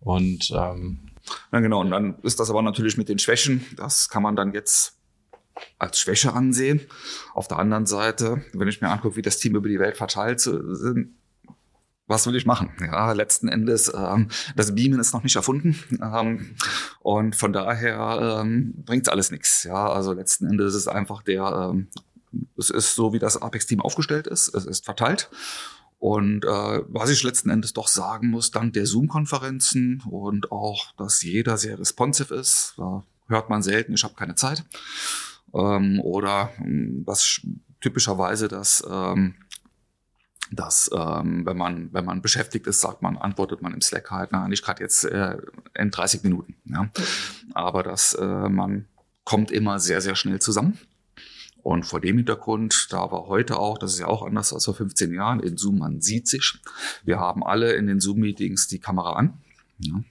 [0.00, 1.00] und ähm,
[1.52, 1.80] ja, genau.
[1.80, 3.64] Und dann ist das aber natürlich mit den Schwächen.
[3.76, 4.96] Das kann man dann jetzt
[5.78, 6.80] als Schwäche ansehen.
[7.34, 10.40] Auf der anderen Seite, wenn ich mir angucke, wie das Team über die Welt verteilt
[10.40, 11.14] sind,
[12.06, 12.70] was will ich machen?
[12.80, 15.78] Ja, letzten Endes, ähm, das Beamen ist noch nicht erfunden.
[16.00, 16.56] Ähm,
[17.00, 19.64] und von daher ähm, bringt alles nichts.
[19.64, 21.88] Ja, also letzten Endes ist es einfach der, ähm,
[22.56, 24.54] es ist so, wie das Apex-Team aufgestellt ist.
[24.54, 25.28] Es ist verteilt.
[25.98, 26.48] Und äh,
[26.86, 31.78] was ich letzten Endes doch sagen muss, dank der Zoom-Konferenzen und auch, dass jeder sehr
[31.78, 34.64] responsive ist, da hört man selten, ich habe keine Zeit.
[35.52, 37.40] Ähm, oder hm, was
[37.80, 39.34] typischerweise das, ähm,
[40.50, 44.30] dass ähm, wenn man wenn man beschäftigt ist, sagt man, antwortet man im Slack halt,
[44.32, 45.36] na, ich gerade jetzt äh,
[45.74, 46.54] in 30 Minuten.
[46.64, 46.88] Ja.
[47.54, 48.86] Aber dass äh, man
[49.24, 50.78] kommt immer sehr, sehr schnell zusammen.
[51.68, 54.72] Und vor dem Hintergrund, da war heute auch, das ist ja auch anders als vor
[54.72, 56.54] 15 Jahren, in Zoom, man sieht sich.
[57.04, 59.34] Wir haben alle in den Zoom-Meetings die Kamera an.
[59.76, 60.02] Ja.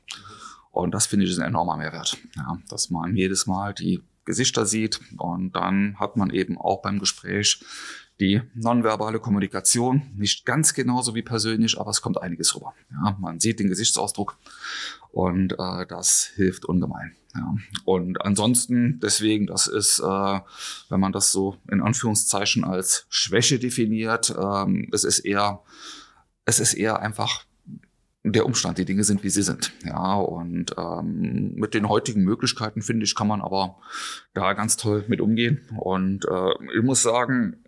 [0.69, 4.67] Und das finde ich ist ein enormer Mehrwert, ja, dass man jedes Mal die Gesichter
[4.67, 7.59] sieht und dann hat man eben auch beim Gespräch
[8.19, 12.75] die nonverbale Kommunikation, nicht ganz genauso wie persönlich, aber es kommt einiges rüber.
[12.91, 14.37] Ja, man sieht den Gesichtsausdruck
[15.11, 17.15] und äh, das hilft ungemein.
[17.35, 17.55] Ja.
[17.85, 20.39] Und ansonsten, deswegen, das ist, äh,
[20.89, 25.61] wenn man das so in Anführungszeichen als Schwäche definiert, ähm, es ist eher,
[26.45, 27.45] es ist eher einfach
[28.23, 29.71] der Umstand, die Dinge sind, wie sie sind.
[29.85, 33.77] Ja, und ähm, mit den heutigen Möglichkeiten, finde ich, kann man aber
[34.33, 35.61] da ganz toll mit umgehen.
[35.77, 37.63] Und äh, ich muss sagen,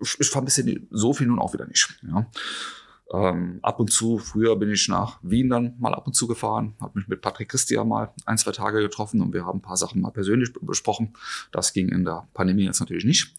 [0.00, 1.98] ich vermisse so viel nun auch wieder nicht.
[2.02, 2.26] Ja.
[3.12, 6.74] Ähm, ab und zu, früher bin ich nach Wien dann mal ab und zu gefahren,
[6.80, 9.76] habe mich mit Patrick Christia mal ein, zwei Tage getroffen und wir haben ein paar
[9.76, 11.12] Sachen mal persönlich besprochen.
[11.50, 13.34] Das ging in der Pandemie jetzt natürlich nicht.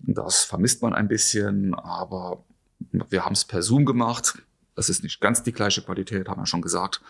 [0.00, 2.44] Das vermisst man ein bisschen, aber
[2.90, 4.42] wir haben es per Zoom gemacht.
[4.74, 7.00] Das ist nicht ganz die gleiche Qualität, haben wir schon gesagt.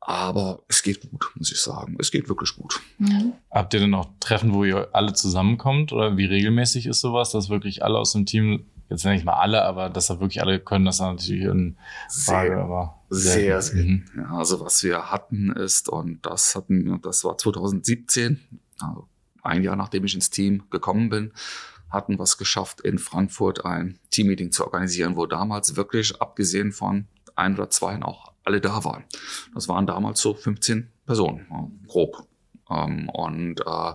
[0.00, 1.96] Aber es geht gut, muss ich sagen.
[1.98, 2.80] Es geht wirklich gut.
[2.98, 3.32] Mhm.
[3.50, 5.92] Habt ihr denn auch Treffen, wo ihr alle zusammenkommt?
[5.92, 9.34] Oder wie regelmäßig ist sowas, dass wirklich alle aus dem Team, jetzt nenne ich mal
[9.34, 11.74] alle, aber dass da wirklich alle können, das ist natürlich eine
[12.10, 13.84] Frage, sehr, aber sehr, sehr.
[13.84, 14.04] Mhm.
[14.16, 18.40] Ja, also was wir hatten ist, und das hatten, das war 2017,
[18.80, 19.08] also
[19.42, 21.32] ein Jahr nachdem ich ins Team gekommen bin,
[21.90, 27.06] hatten wir es geschafft, in Frankfurt ein Teammeeting zu organisieren, wo damals wirklich, abgesehen von
[27.36, 29.04] ein oder zwei, auch alle da waren.
[29.54, 32.26] Das waren damals so 15 Personen, grob.
[32.70, 33.92] Ähm, und äh,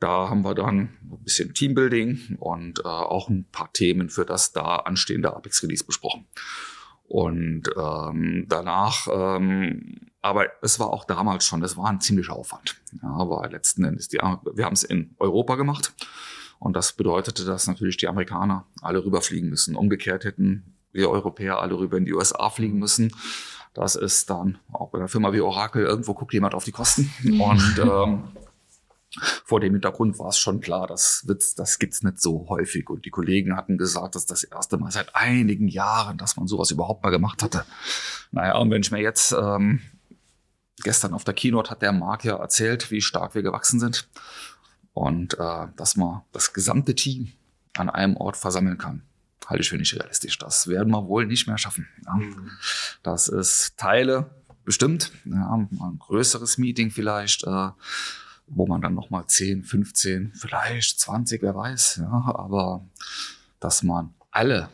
[0.00, 4.52] da haben wir dann ein bisschen Teambuilding und äh, auch ein paar Themen für das
[4.52, 6.26] da anstehende Apex Release besprochen.
[7.08, 12.76] Und ähm, danach, ähm, aber es war auch damals schon, es war ein ziemlicher Aufwand.
[13.02, 15.94] Ja, weil letzten Endes, die, wir haben es in Europa gemacht.
[16.58, 19.74] Und das bedeutete, dass natürlich die Amerikaner alle rüberfliegen müssen.
[19.74, 23.12] Umgekehrt hätten wir Europäer alle rüber in die USA fliegen müssen.
[23.74, 27.12] Das ist dann auch bei einer Firma wie Oracle, irgendwo guckt jemand auf die Kosten.
[27.22, 27.40] Mhm.
[27.40, 28.24] Und ähm,
[29.44, 32.88] vor dem Hintergrund war es schon klar, das, wird's, das gibt's nicht so häufig.
[32.90, 36.70] Und die Kollegen hatten gesagt, dass das erste Mal seit einigen Jahren, dass man sowas
[36.70, 37.64] überhaupt mal gemacht hatte.
[38.30, 39.80] Naja, und wenn ich mir jetzt ähm,
[40.82, 44.08] gestern auf der Keynote hat der Marc ja erzählt, wie stark wir gewachsen sind
[44.92, 47.32] und äh, dass man das gesamte Team
[47.76, 49.02] an einem Ort versammeln kann
[49.48, 50.38] halte ich für nicht realistisch.
[50.38, 51.88] Das werden wir wohl nicht mehr schaffen.
[52.04, 52.14] Ja.
[52.14, 52.50] Mhm.
[53.02, 54.30] Das ist Teile
[54.64, 57.70] bestimmt, ja, ein größeres Meeting vielleicht, äh,
[58.50, 62.00] wo man dann nochmal 10, 15, vielleicht 20, wer weiß.
[62.02, 62.84] Ja, aber
[63.60, 64.68] dass man alle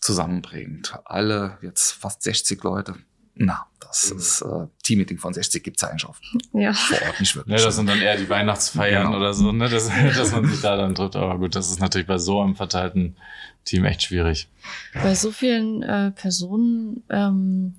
[0.00, 2.94] zusammenbringt, alle jetzt fast 60 Leute,
[3.34, 4.18] Na, das mhm.
[4.18, 6.20] ist äh, Teammeeting von 60 gibt's eigentlich auf
[6.52, 6.72] ja.
[6.72, 7.58] vor Ort nicht wirklich.
[7.58, 9.16] Ja, das sind dann eher die Weihnachtsfeiern genau.
[9.16, 9.68] oder so, ne?
[9.68, 11.16] dass, dass man sich da dann trifft.
[11.16, 13.16] Aber gut, das ist natürlich bei so einem verteilten
[13.64, 14.48] Team echt schwierig.
[14.94, 17.74] Bei so vielen äh, Personen ähm,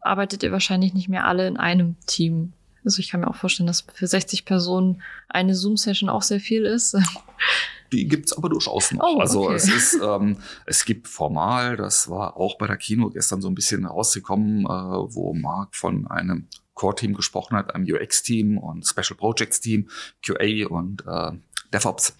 [0.00, 2.52] arbeitet ihr wahrscheinlich nicht mehr alle in einem Team.
[2.88, 6.64] Also ich kann mir auch vorstellen, dass für 60 Personen eine Zoom-Session auch sehr viel
[6.64, 6.96] ist.
[7.92, 9.04] Die gibt's aber durchaus noch.
[9.04, 9.56] Oh, also okay.
[9.56, 13.54] es ist, ähm, es gibt formal, das war auch bei der Kino gestern so ein
[13.54, 19.90] bisschen rausgekommen, äh, wo Marc von einem Core-Team gesprochen hat, einem UX-Team und Special Projects-Team,
[20.24, 21.32] QA und äh,
[21.74, 22.16] DevOps.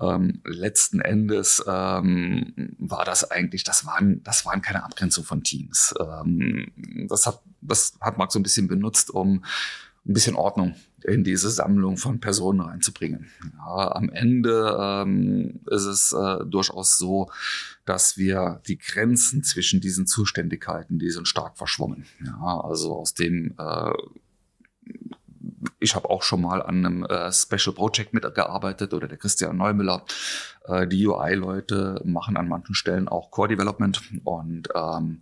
[0.00, 5.92] Ähm, letzten Endes ähm, war das eigentlich, das waren, das waren keine Abgrenzung von Teams.
[6.00, 6.72] Ähm,
[7.08, 9.44] das hat, das hat Marc so ein bisschen benutzt, um
[10.08, 13.30] ein bisschen Ordnung in diese Sammlung von Personen reinzubringen.
[13.58, 17.30] Ja, am Ende ähm, ist es äh, durchaus so,
[17.84, 22.06] dass wir die Grenzen zwischen diesen Zuständigkeiten, die sind stark verschwommen.
[22.24, 23.92] Ja, also aus dem äh,
[25.80, 30.04] ich habe auch schon mal an einem äh, Special Project mitgearbeitet oder der Christian Neumüller.
[30.66, 35.20] Äh, die UI-Leute machen an manchen Stellen auch Core Development und ähm,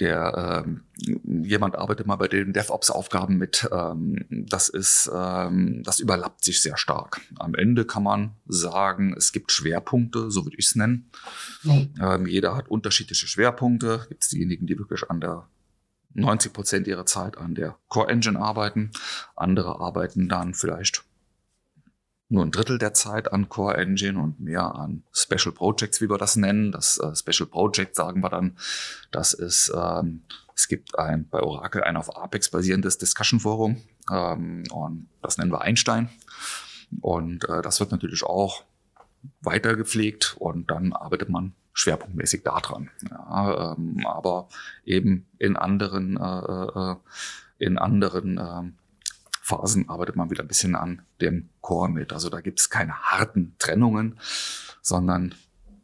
[0.00, 0.82] der ähm,
[1.42, 3.68] jemand arbeitet mal bei den DevOps-Aufgaben mit.
[3.72, 7.20] Ähm, das ist, ähm, das überlappt sich sehr stark.
[7.36, 11.10] Am Ende kann man sagen, es gibt Schwerpunkte, so würde ich es nennen.
[11.64, 11.94] Mhm.
[12.00, 14.06] Ähm, jeder hat unterschiedliche Schwerpunkte.
[14.08, 15.48] Gibt es diejenigen, die wirklich an der
[16.14, 18.90] 90 Prozent ihrer Zeit an der Core Engine arbeiten.
[19.36, 21.04] Andere arbeiten dann vielleicht
[22.28, 26.18] nur ein Drittel der Zeit an Core Engine und mehr an Special Projects, wie wir
[26.18, 26.72] das nennen.
[26.72, 28.56] Das äh, Special Project sagen wir dann,
[29.10, 30.22] das ist, ähm,
[30.54, 33.80] es gibt ein bei Oracle ein auf Apex basierendes Discussion Forum
[34.12, 36.10] ähm, und das nennen wir Einstein.
[37.00, 38.64] Und äh, das wird natürlich auch
[39.40, 42.90] weiter gepflegt und dann arbeitet man schwerpunktmäßig daran.
[43.10, 44.48] Ja, ähm, aber
[44.84, 46.96] eben in anderen, äh, äh
[47.60, 48.62] in anderen äh,
[49.48, 52.12] Phasen arbeitet man wieder ein bisschen an dem Core mit.
[52.12, 54.20] Also da gibt es keine harten Trennungen,
[54.82, 55.34] sondern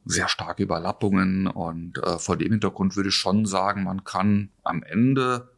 [0.05, 1.47] sehr starke Überlappungen.
[1.47, 5.49] Und äh, vor dem Hintergrund würde ich schon sagen, man kann am Ende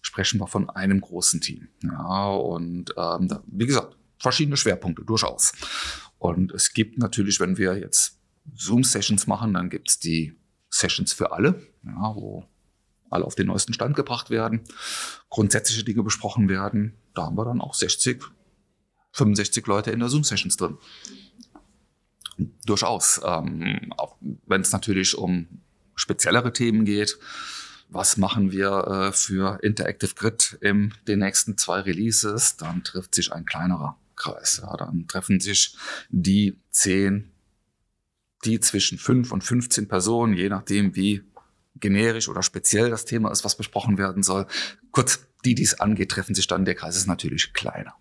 [0.00, 1.66] sprechen wir von einem großen Team.
[1.82, 5.52] Ja, und ähm, da, wie gesagt, verschiedene Schwerpunkte durchaus.
[6.18, 8.20] Und es gibt natürlich, wenn wir jetzt
[8.54, 10.38] Zoom-Sessions machen, dann gibt es die
[10.70, 12.44] Sessions für alle, ja, wo
[13.10, 14.62] alle auf den neuesten Stand gebracht werden,
[15.28, 16.94] grundsätzliche Dinge besprochen werden.
[17.18, 18.22] Da haben wir dann auch 60,
[19.10, 20.78] 65 Leute in der Zoom-Sessions drin.
[22.64, 23.20] Durchaus.
[23.24, 23.92] Ähm,
[24.46, 25.48] wenn es natürlich um
[25.96, 27.18] speziellere Themen geht.
[27.88, 32.56] Was machen wir äh, für Interactive Grid in den nächsten zwei Releases?
[32.56, 34.60] Dann trifft sich ein kleinerer Kreis.
[34.62, 35.74] Ja, dann treffen sich
[36.10, 37.32] die zehn,
[38.44, 41.24] die zwischen fünf und 15 Personen, je nachdem, wie
[41.80, 44.46] generisch oder speziell das Thema ist, was besprochen werden soll.
[44.92, 46.64] Kurz, die dies angeht, treffen sich dann.
[46.64, 47.94] Der Kreis ist natürlich kleiner.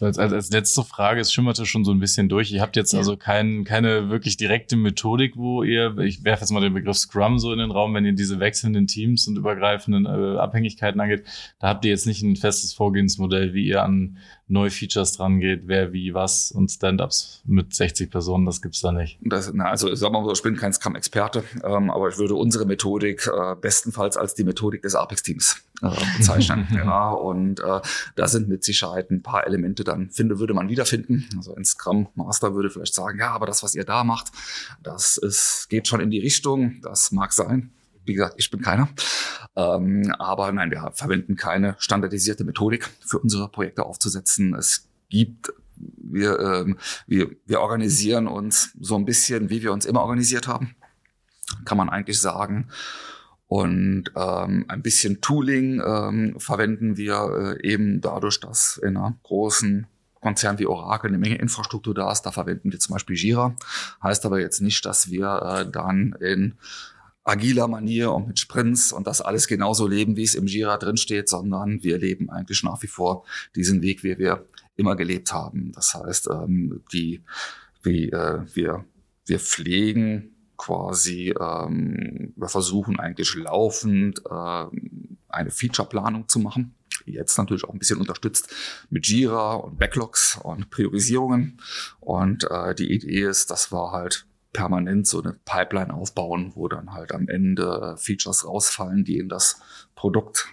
[0.00, 2.50] Als, als, als letzte Frage, es schimmerte schon so ein bisschen durch.
[2.50, 2.98] Ihr habt jetzt ja.
[2.98, 7.38] also kein, keine wirklich direkte Methodik, wo ihr, ich werfe jetzt mal den Begriff Scrum
[7.38, 11.24] so in den Raum, wenn ihr diese wechselnden Teams und übergreifenden äh, Abhängigkeiten angeht,
[11.58, 14.18] da habt ihr jetzt nicht ein festes Vorgehensmodell, wie ihr an
[14.50, 18.92] neue Features dran geht, wer wie was und Stand-ups mit 60 Personen, das gibt's da
[18.92, 19.18] nicht.
[19.22, 22.66] Das, na, also sagen wir mal, ich bin kein Scrum-Experte, ähm, aber ich würde unsere
[22.66, 26.66] Methodik äh, bestenfalls als die Methodik des Apex-Teams äh, bezeichnen.
[26.74, 27.80] ja, und äh,
[28.16, 31.28] da sind mit Sicherheit ein paar Elemente dann, finde, würde man wiederfinden.
[31.36, 34.32] Also ein Scrum Master würde vielleicht sagen, ja, aber das, was ihr da macht,
[34.82, 37.70] das ist, geht schon in die Richtung, das mag sein.
[38.04, 38.88] Wie gesagt, ich bin keiner.
[39.56, 44.54] Ähm, aber nein, wir verwenden keine standardisierte Methodik für unsere Projekte aufzusetzen.
[44.54, 45.52] Es gibt
[45.96, 46.76] wir, ähm,
[47.06, 50.74] wir, wir organisieren uns so ein bisschen, wie wir uns immer organisiert haben,
[51.64, 52.68] kann man eigentlich sagen.
[53.50, 59.88] Und ähm, ein bisschen Tooling ähm, verwenden wir äh, eben dadurch, dass in einer großen
[60.20, 62.22] Konzern wie Oracle eine Menge Infrastruktur da ist.
[62.22, 63.56] Da verwenden wir zum Beispiel Jira.
[64.04, 66.54] Heißt aber jetzt nicht, dass wir äh, dann in
[67.24, 70.96] agiler Manier und mit Sprints und das alles genauso leben, wie es im Jira drin
[70.96, 73.24] steht, sondern wir leben eigentlich nach wie vor
[73.56, 75.72] diesen Weg, wie wir immer gelebt haben.
[75.72, 77.24] Das heißt, ähm, die,
[77.82, 78.84] wie, äh, wir,
[79.26, 80.29] wir pflegen
[80.60, 84.64] quasi, ähm, wir versuchen eigentlich laufend äh,
[85.30, 86.74] eine Featureplanung zu machen.
[87.06, 88.52] Jetzt natürlich auch ein bisschen unterstützt
[88.90, 91.58] mit Jira und Backlogs und Priorisierungen.
[91.98, 96.92] Und äh, die Idee ist, dass wir halt permanent so eine Pipeline aufbauen, wo dann
[96.92, 99.62] halt am Ende Features rausfallen, die in das
[99.94, 100.46] Produkt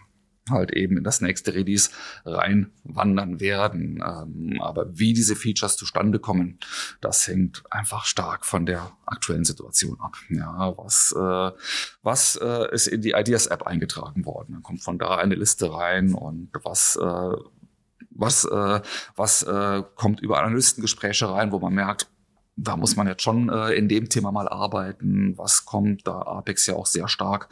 [0.49, 1.89] halt eben in das nächste Release
[2.25, 4.03] reinwandern werden.
[4.05, 6.59] Ähm, aber wie diese Features zustande kommen,
[7.01, 10.15] das hängt einfach stark von der aktuellen Situation ab.
[10.29, 11.51] Ja, was, äh,
[12.01, 14.53] was äh, ist in die Ideas-App eingetragen worden?
[14.53, 17.37] Dann kommt von da eine Liste rein und was äh,
[18.19, 19.45] was, was
[19.93, 22.07] kommt über Analystengespräche rein, wo man merkt,
[22.57, 25.37] da muss man jetzt schon äh, in dem Thema mal arbeiten.
[25.37, 27.49] Was kommt da Apex ja auch sehr stark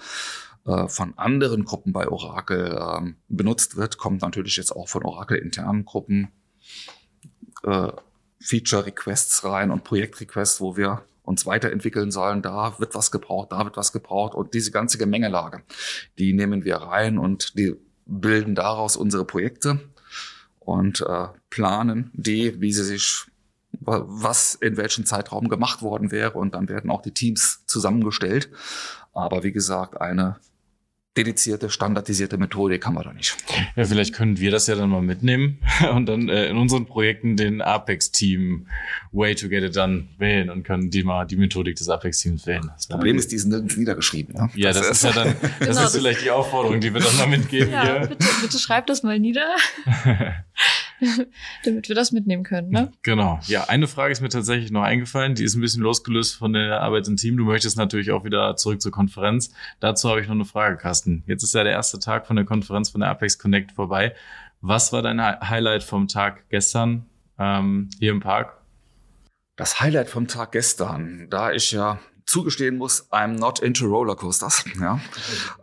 [0.65, 5.37] äh, von anderen Gruppen bei Oracle ähm, benutzt wird, kommt natürlich jetzt auch von Oracle
[5.37, 6.29] internen Gruppen
[7.63, 7.91] äh,
[8.39, 12.41] Feature Requests rein und Projekt Requests, wo wir uns weiterentwickeln sollen.
[12.41, 15.63] Da wird was gebraucht, da wird was gebraucht und diese ganze Gemengelage,
[16.17, 17.75] die nehmen wir rein und die
[18.05, 19.79] bilden daraus unsere Projekte
[20.59, 23.25] und äh, planen die, wie sie sich
[23.87, 28.49] was in welchem Zeitraum gemacht worden wäre und dann werden auch die Teams zusammengestellt.
[29.13, 30.37] Aber wie gesagt, eine
[31.17, 33.37] dedizierte, standardisierte Methodik haben wir da nicht.
[33.75, 35.59] Ja, vielleicht können wir das ja dann mal mitnehmen
[35.93, 38.67] und dann äh, in unseren Projekten den Apex-Team
[39.11, 42.69] Way to Get It Done wählen und können die mal die Methodik des Apex-Teams wählen.
[42.75, 44.35] Das Problem ist, die sind nirgends niedergeschrieben.
[44.35, 44.49] Ne?
[44.55, 47.15] Ja, das, das ist ja dann, das genau, ist vielleicht die Aufforderung, die wir dann
[47.17, 48.07] mal mitgeben ja, hier.
[48.07, 49.55] Bitte, bitte schreibt das mal nieder.
[51.65, 52.69] damit wir das mitnehmen können.
[52.69, 52.91] Ne?
[53.01, 53.39] Genau.
[53.47, 55.35] Ja, eine Frage ist mir tatsächlich noch eingefallen.
[55.35, 57.37] Die ist ein bisschen losgelöst von der Arbeit im Team.
[57.37, 59.51] Du möchtest natürlich auch wieder zurück zur Konferenz.
[59.79, 61.23] Dazu habe ich noch eine Frage, Carsten.
[61.27, 64.15] Jetzt ist ja der erste Tag von der Konferenz von der Apex Connect vorbei.
[64.61, 67.05] Was war dein Highlight vom Tag gestern
[67.37, 68.57] ähm, hier im Park?
[69.55, 74.65] Das Highlight vom Tag gestern, da ich ja zugestehen muss, I'm not into Rollercoasters.
[74.79, 74.99] Ja.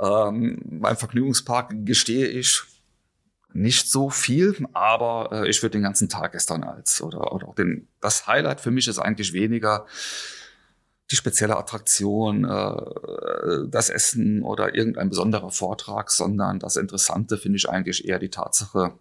[0.00, 2.62] ähm, beim Vergnügungspark gestehe ich,
[3.54, 7.54] nicht so viel, aber äh, ich würde den ganzen Tag gestern als oder, oder auch
[7.54, 9.86] den, das Highlight für mich ist eigentlich weniger
[11.10, 17.68] die spezielle Attraktion, äh, das Essen oder irgendein besonderer Vortrag, sondern das Interessante finde ich
[17.68, 18.94] eigentlich eher die Tatsache,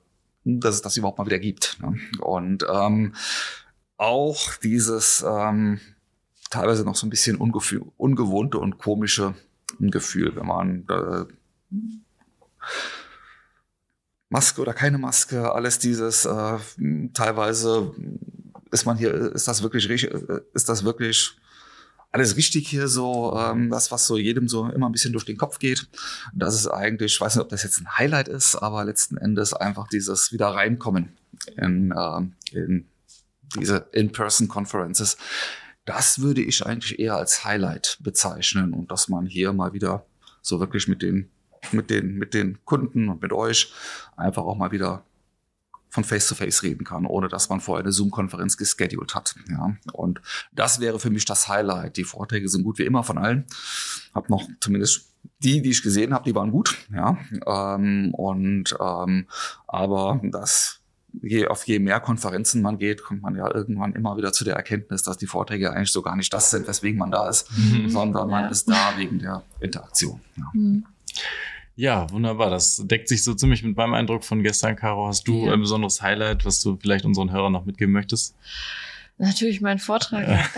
[0.43, 1.77] dass es das überhaupt mal wieder gibt.
[1.81, 1.97] Ne?
[2.19, 3.15] Und ähm,
[3.97, 5.79] auch dieses ähm,
[6.49, 9.33] teilweise noch so ein bisschen ungewohnte und komische
[9.79, 11.25] Gefühl, wenn man äh,
[14.31, 16.57] Maske oder keine Maske, alles dieses äh,
[17.13, 17.93] teilweise
[18.71, 20.11] ist man hier, ist das wirklich richtig,
[20.53, 21.35] ist das wirklich
[22.13, 25.37] alles richtig hier so, ähm, das, was so jedem so immer ein bisschen durch den
[25.37, 25.87] Kopf geht.
[26.33, 29.53] Das ist eigentlich, ich weiß nicht, ob das jetzt ein Highlight ist, aber letzten Endes
[29.53, 31.17] einfach dieses wieder reinkommen
[31.57, 32.87] in, äh, in
[33.57, 35.17] diese In-Person-Conferences.
[35.83, 40.05] Das würde ich eigentlich eher als Highlight bezeichnen und dass man hier mal wieder
[40.41, 41.29] so wirklich mit den
[41.71, 43.73] mit den, mit den Kunden und mit euch
[44.15, 45.03] einfach auch mal wieder
[45.89, 49.35] von Face to Face reden kann, ohne dass man vorher eine Zoom-Konferenz gescheduled hat.
[49.49, 50.21] Ja, und
[50.53, 51.97] das wäre für mich das Highlight.
[51.97, 53.45] Die Vorträge sind gut wie immer von allen.
[54.13, 55.11] Hab noch zumindest
[55.43, 56.77] die, die ich gesehen habe, die waren gut.
[56.93, 59.27] Ja, ähm, und ähm,
[59.67, 60.81] aber das
[61.21, 64.55] je auf je mehr Konferenzen man geht, kommt man ja irgendwann immer wieder zu der
[64.55, 67.89] Erkenntnis, dass die Vorträge eigentlich so gar nicht das sind, weswegen man da ist, mhm.
[67.89, 68.49] sondern man ja.
[68.49, 70.21] ist da wegen der Interaktion.
[70.37, 70.45] Ja.
[70.53, 70.85] Mhm.
[71.75, 72.49] Ja, wunderbar.
[72.49, 75.07] Das deckt sich so ziemlich mit meinem Eindruck von gestern, Caro.
[75.07, 75.53] Hast du ja.
[75.53, 78.35] ein besonderes Highlight, was du vielleicht unseren Hörern noch mitgeben möchtest?
[79.21, 80.25] Natürlich mein Vortrag.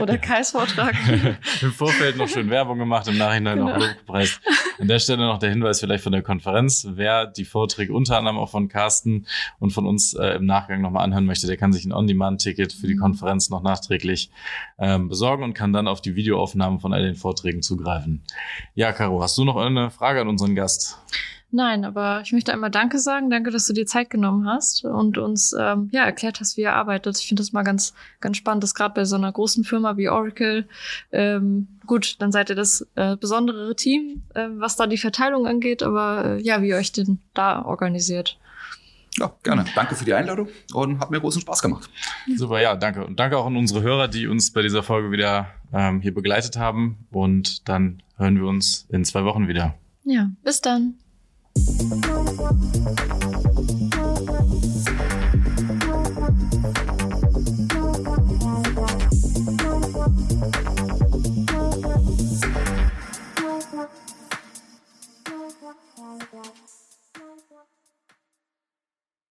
[0.00, 0.94] Oder Kais Vortrag.
[1.62, 3.70] Im Vorfeld noch schön Werbung gemacht, im Nachhinein genau.
[3.70, 4.40] noch Lobpreis.
[4.78, 6.86] An der Stelle noch der Hinweis vielleicht von der Konferenz.
[6.90, 9.26] Wer die Vorträge unter anderem auch von Carsten
[9.58, 12.86] und von uns äh, im Nachgang nochmal anhören möchte, der kann sich ein On-Demand-Ticket für
[12.88, 12.94] die.
[12.96, 14.30] Konferenz noch nachträglich
[14.78, 18.22] ähm, besorgen und kann dann auf die Videoaufnahmen von all den Vorträgen zugreifen.
[18.74, 20.98] Ja, Caro, hast du noch eine Frage an unseren Gast?
[21.56, 23.30] Nein, aber ich möchte einmal Danke sagen.
[23.30, 26.72] Danke, dass du dir Zeit genommen hast und uns ähm, ja erklärt hast, wie ihr
[26.72, 27.16] arbeitet.
[27.20, 30.08] Ich finde das mal ganz, ganz spannend, dass gerade bei so einer großen Firma wie
[30.08, 30.66] Oracle,
[31.12, 35.84] ähm, gut, dann seid ihr das äh, besondere Team, äh, was da die Verteilung angeht,
[35.84, 38.36] aber äh, ja, wie ihr euch denn da organisiert.
[39.16, 39.64] Ja, gerne.
[39.76, 41.88] Danke für die Einladung und hat mir großen Spaß gemacht.
[42.34, 43.06] Super, ja, danke.
[43.06, 46.56] Und danke auch an unsere Hörer, die uns bei dieser Folge wieder ähm, hier begleitet
[46.56, 47.06] haben.
[47.12, 49.76] Und dann hören wir uns in zwei Wochen wieder.
[50.02, 50.98] Ja, bis dann.
[51.56, 52.04] Thank
[54.98, 55.13] you.